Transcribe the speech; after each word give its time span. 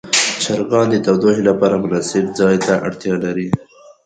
چرګان 0.43 0.87
د 0.91 0.95
تودوخې 1.05 1.43
لپاره 1.49 1.81
مناسب 1.83 2.25
ځای 2.39 2.55
ته 2.65 2.73
اړتیا 2.87 3.15
لري. 3.25 3.47